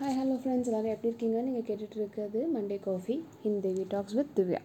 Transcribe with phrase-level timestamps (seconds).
[0.00, 1.38] Hi hello friends எல்லோரும் எப்படி இருக்கீங்க?
[1.46, 3.14] நீங்கள் கேட்டுட்டு இருக்கிறது Monday coffee
[3.48, 4.60] in Devi talks with Divya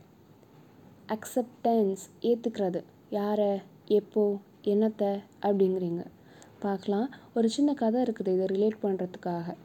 [1.15, 3.49] acceptance ஏற்றுக்கிறது யாரை
[3.97, 4.23] எப்போ
[4.73, 5.11] என்னத்தை
[5.47, 6.03] அப்படிங்கிறீங்க.
[6.59, 7.07] பார்க்கலாம்.
[7.37, 8.33] ஒரு சின்ன கதை இருக்குது.
[8.37, 9.55] இதை ரிலேட் பண்ணுறதுக்காக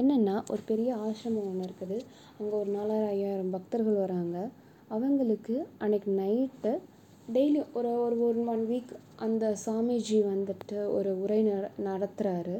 [0.00, 1.98] என்னென்னா ஒரு பெரிய ஆசிரமம் ஒன்று இருக்குது.
[2.38, 4.36] அங்கே ஒரு நாலாயிரம் ஐயாயிரம் பக்தர்கள் வராங்க.
[4.96, 6.72] அவங்களுக்கு அன்னைக்கு நைட்டு
[7.36, 8.92] டெய்லி ஒரு ஒரு ஒன் ஒன் வீக்
[9.26, 11.40] அந்த சாமிஜி வந்துட்டு ஒரு உரை
[11.88, 12.58] நடத்துகிறாரு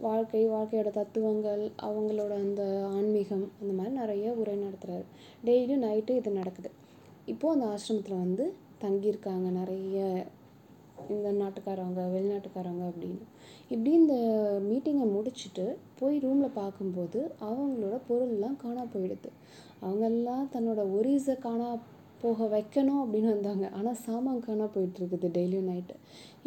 [0.00, 2.62] வாழ்க்கை வாழ்க்கையோட தத்துவங்கள் அவங்களோட அந்த
[2.96, 5.06] ஆன்மீகம் அந்த மாதிரி நிறைய உரை நடத்துகிறாரு
[5.44, 6.70] டெய்லியும் நைட்டு இது நடக்குது.
[7.26, 10.26] இப்போது அந்த ஆசிரமத்தில் வந்து தங்கியிருக்காங்க நிறைய
[11.08, 13.24] இந்த நாட்டுக்காரவங்க வெளிநாட்டுக்காரவங்க அப்படின்னு.
[13.68, 14.14] இப்படி இந்த
[14.68, 15.64] மீட்டிங்கை முடிச்சுட்டு
[15.98, 19.30] போய் ரூமில் பார்க்கும்போது அவங்களோட பொருள்லாம் காணா போயிடுது.
[19.82, 21.68] அவங்கெல்லாம் தன்னோட ஒரிஸை காணா
[22.22, 23.66] போக வைக்கணும் அப்படின்னு வந்தாங்க.
[23.78, 24.42] ஆனால் சாமான்
[24.74, 25.94] போயிட்டுருக்குது டெய்லியும் நைட்டு.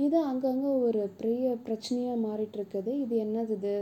[0.06, 2.92] இது அங்கங்கே ஒரு பெரிய பிரச்சனையாக மாறிட்டுருக்குது.
[3.04, 3.74] இது என்னது இது?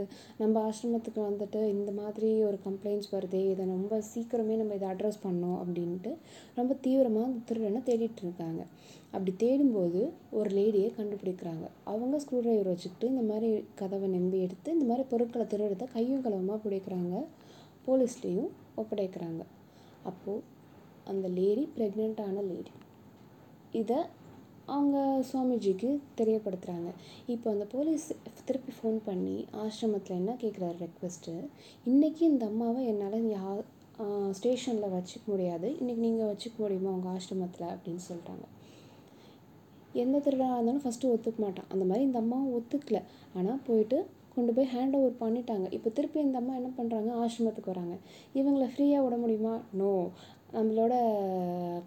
[0.42, 5.58] நம்ம ஆசிரமத்துக்கு வந்துட்டு இந்த மாதிரி ஒரு கம்ப்ளைண்ட்ஸ் வருதே இதை ரொம்ப சீக்கிரமே நம்ம இதை அட்ரஸ் பண்ணோம்
[5.62, 6.12] அப்படின்ட்டு
[6.58, 8.62] ரொம்ப தீவிரமாக அந்த திருடனை தேடிட்டு இருக்காங்க
[9.14, 10.00] அப்படி தேடும்போது
[10.38, 11.66] ஒரு லேடியை கண்டுபிடிக்கிறாங்க.
[11.92, 16.58] அவங்க ஸ்க்ரூ ட்ரைவர் வச்சுக்கிட்டு இந்த மாதிரி கதவை நம்பி எடுத்து இந்த மாதிரி பொருட்களை திருடத்தை கையும் கலவமாக
[16.64, 17.24] பிடிக்கிறாங்க.
[17.86, 18.50] போலீஸ்லேயும்
[18.82, 19.42] ஒப்படைக்கிறாங்க.
[20.10, 20.42] அப்போது
[21.12, 22.72] அந்த லேடி ப்ரெக்னெண்ட்டான லேடி
[23.80, 23.98] இதை
[24.74, 24.96] அவங்க
[25.28, 26.88] சுவாமிஜிக்கு தெரியப்படுத்துகிறாங்க
[27.34, 28.06] இப்போ அந்த போலீஸ்
[28.48, 31.34] திருப்பி ஃபோன் பண்ணி ஆசிரமத்தில் என்ன கேட்குறாரு ரெக்வெஸ்ட்டு
[31.86, 33.44] இன்றைக்கி இந்த அம்மாவை என்னால் யா
[34.38, 35.68] ஸ்டேஷனில் வச்சுக்க முடியாது.
[35.80, 38.44] இன்றைக்கி நீங்கள் வச்சுக்க முடியுமா உங்கள் ஆசிரமத்தில் அப்படின்னு சொல்கிறாங்க
[40.02, 41.68] எந்த திருவிழா இருந்தாலும் ஃபஸ்ட்டு ஒத்துக்க மாட்டான்.
[41.72, 42.98] அந்த மாதிரி இந்த அம்மாவும் ஒத்துக்கல.
[43.38, 43.98] ஆனால் போயிட்டு
[44.38, 45.66] கொண்டு போய் ஹேண்ட் ஓவர் பண்ணிட்டாங்க.
[45.76, 47.96] இப்போ திருப்பி இந்த அம்மா என்ன பண்ணுறாங்க ஆசிரமத்துக்கு வராங்க.
[48.40, 49.54] இவங்கள ஃப்ரீயாக விட முடியுமா?
[49.80, 49.92] நோ
[50.56, 50.94] நம்மளோட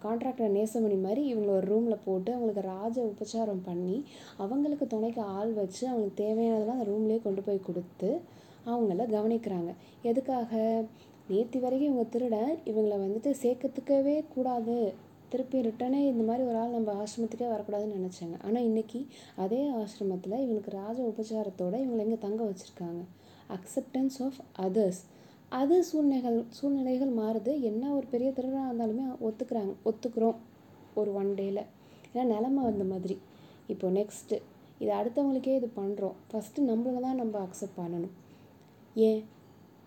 [0.02, 3.96] கான்ட்ராக்டர் நேசமணி மாதிரி இவங்களை ஒரு ரூமில் போட்டு அவங்களுக்கு ராஜ உபச்சாரம் பண்ணி
[4.42, 8.10] அவங்களுக்கு துணைக்கு ஆள் வச்சு அவங்களுக்கு தேவையானதெல்லாம் அந்த ரூம்லேயே கொண்டு போய் கொடுத்து
[8.72, 9.70] அவங்கள கவனிக்கிறாங்க.
[10.10, 10.52] எதுக்காக?
[11.30, 12.36] நேற்று வரைக்கும் இவங்க திருட
[12.70, 14.78] இவங்களை வந்துட்டு சேர்க்கத்துக்கவே கூடாது.
[15.32, 18.36] திருப்பி ரிட்டனே இந்த மாதிரி ஒரு ஆள் நம்ம ஆசிரமத்துக்கே வரக்கூடாதுன்னு நினச்சாங்க.
[18.46, 19.00] ஆனால் இன்றைக்கி
[19.44, 23.02] அதே ஆசிரமத்தில் இவங்களுக்கு ராஜ உபச்சாரத்தோடு இவங்களை இங்கே தங்க வச்சுருக்காங்க.
[23.56, 25.02] அக்செப்டன்ஸ் ஆஃப் அதர்ஸ்
[25.60, 27.54] அது சூழ்நிலைகள் சூழ்நிலைகள் மாறுது.
[27.70, 30.38] என்ன ஒரு பெரிய திருவிழா இருந்தாலுமே ஒத்துக்கிறாங்க ஒத்துக்கிறோம்
[31.00, 31.62] ஒரு ஒன் டேயில்
[32.14, 33.16] ஏன்னா நிலமை அந்த மாதிரி.
[33.72, 34.38] இப்போது நெக்ஸ்ட்டு
[34.82, 38.14] இது அடுத்தவங்களுக்கே இது பண்ணுறோம் ஃபஸ்ட்டு நம்மளை தான் நம்ம அக்செப்ட் பண்ணணும்.
[39.08, 39.20] ஏன்?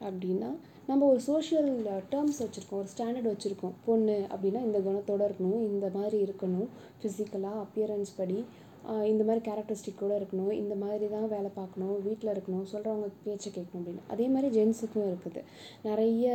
[0.10, 0.50] அப்படின்னா
[0.90, 1.72] நம்ம ஒரு சோஷியல்
[2.14, 3.76] டேர்ம்ஸ் வச்சுருக்கோம் ஒரு ஸ்டாண்டர்ட் வச்சுருக்கோம்.
[3.88, 6.70] பொண்ணு அப்படின்னா இந்த குணத்தோடு இருக்கணும் இந்த மாதிரி இருக்கணும்.
[7.00, 8.40] ஃபிசிக்கலாக அப்பியரன்ஸ் படி
[9.12, 14.04] இந்த மாதிரி கேரக்டரிஸ்டிக்கோடு இருக்கணும் இந்த மாதிரி தான் வேலை பார்க்கணும் வீட்டில் இருக்கணும் சொல்கிறவங்க பேச்சை கேட்கணும் அப்படின்னு.
[14.14, 15.42] அதே மாதிரி ஜென்ஸுக்கும் இருக்குது.
[15.88, 16.26] நிறைய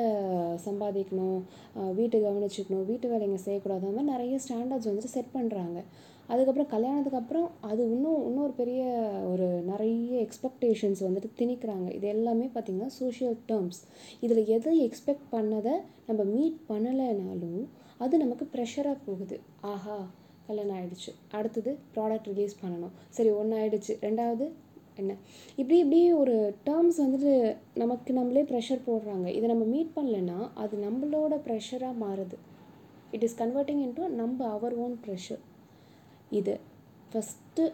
[0.66, 1.38] சம்பாதிக்கணும்
[1.98, 5.81] வீட்டை கவனிச்சுக்கணும் வீட்டு வேலைங்க செய்யக்கூடாது அந்த மாதிரி நிறைய ஸ்டாண்டர்ட்ஸ் வந்துட்டு செட் பண்ணுறாங்க
[6.32, 8.82] அதுக்கப்புறம் கல்யாணத்துக்கு அப்புறம் அது இன்னும் இன்னொரு பெரிய
[9.32, 11.88] ஒரு நிறைய எக்ஸ்பெக்டேஷன்ஸ் வந்துட்டு திணிக்கிறாங்க.
[11.98, 13.80] இது எல்லாமே பார்த்திங்கன்னா சோஷியல் டேர்ம்ஸ்
[14.24, 15.74] இதில் எதை எக்ஸ்பெக்ட் பண்ணதை
[16.08, 17.62] நம்ம மீட் பண்ணலைனாலும்
[18.04, 19.38] அது நமக்கு ப்ரெஷராக போகுது.
[19.72, 19.98] ஆஹா
[20.46, 22.94] கல்யாணம் ஆகிடுச்சு அடுத்தது ப்ராடக்ட் ரிலீஸ் பண்ணணும்.
[23.16, 24.46] சரி ஒன்று ஆகிடுச்சு ரெண்டாவது
[25.00, 25.12] என்ன?
[25.60, 26.36] இப்படி இப்படி ஒரு
[26.69, 27.32] டேர்ம்ஸ் வந்துட்டு
[27.82, 29.26] நமக்கு நம்மளே ப்ரெஷர் போடுறாங்க.
[29.36, 32.38] இதை நம்ம மீட் பண்ணலைன்னா அது நம்மளோட ப்ரெஷராக மாறுது.
[33.14, 35.40] இட் இஸ் கன்வெர்ட்டிங் இன்ட்டு நம்ம அவர் ஓன் ப்ரெஷர்
[36.38, 36.54] இது.
[37.12, 37.64] ஃபஸ்ட்டு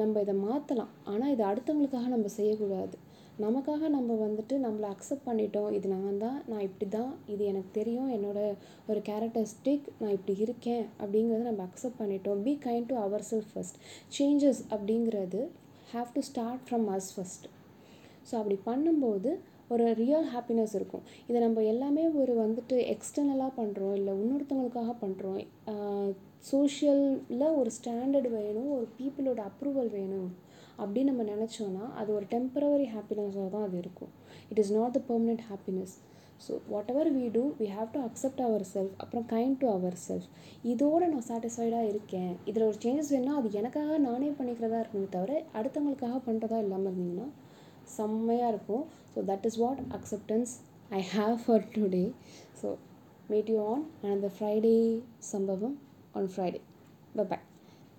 [0.00, 2.96] நம்ம இதை மாற்றலாம் ஆனால் இது அடுத்தவங்களுக்காக நம்ம செய்யக்கூடாது.
[3.44, 5.70] நமக்காக நம்ம வந்துட்டு நம்மளை அக்செப்ட் பண்ணிட்டோம்.
[5.78, 8.10] இது நான் தான் நான் இப்படி தான் இது எனக்கு தெரியும்.
[8.16, 8.38] என்னோட
[8.90, 12.40] ஒரு கேரக்டரிஸ்டிக் நான் இப்படி இருக்கேன் அப்படிங்கிறத நம்ம அக்செப்ட் பண்ணிட்டோம்.
[12.46, 13.78] Be kind to our self first
[14.18, 15.42] changes அப்படிங்கிறது
[15.94, 17.46] have to start from us first
[18.28, 19.32] so அப்படி பண்ணும்போது
[19.74, 21.04] ஒரு ரியல் ஹாப்பினஸ் இருக்கும்.
[21.28, 25.38] இதை நம்ம எல்லாமே ஒரு வந்துட்டு எக்ஸ்டர்னலாக பண்ணுறோம் இல்லை இன்னொருத்தவங்களுக்காக பண்ணுறோம்
[26.50, 30.28] சோஷியலில் ஒரு ஸ்டாண்டர்ட் வேணும் ஒரு பீப்புளோட அப்ரூவல் வேணும்
[30.82, 34.12] அப்படின்னு நம்ம நினச்சோன்னா அது ஒரு டெம்பரவரி ஹாப்பினஸாக தான் அது இருக்கும்.
[34.50, 35.94] It is not the permanent happiness
[36.44, 36.54] so
[36.92, 40.26] whatever we do we have to accept our self அப்புறம் கைண்ட் டு அவர் செல்ஃப்
[40.72, 42.32] இதோடு நான் சாட்டிஸ்ஃபைடாக இருக்கேன்.
[42.50, 47.28] இதில் ஒரு சேஞ்சஸ் வேணும்னா அது எனக்காக நானே பண்ணிக்கிறதா இருக்கணுமே தவிர அடுத்தவங்களுக்காக பண்ணுறதா இல்லாமல் இருந்தீங்கன்னா
[47.97, 48.83] செம்மையாக இருக்கும்
[49.13, 50.53] so that is what acceptance
[50.91, 52.05] I have for today
[52.61, 52.69] so
[53.29, 54.75] meet you on and Friday
[55.33, 55.77] சம்பவம்
[56.13, 56.61] on Friday.
[57.15, 57.39] Bye bye.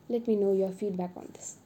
[0.09, 1.57] Let me know your feedback on this.